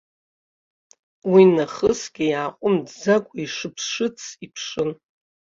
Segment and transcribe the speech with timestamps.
[1.31, 4.89] Уи нахысгьы иааҟәымҵӡакәа ишыԥшыц иԥшын.